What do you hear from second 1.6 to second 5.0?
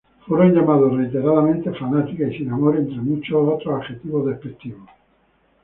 "fanáticas" y "sin amor", entre muchos otros adjetivos despectivos.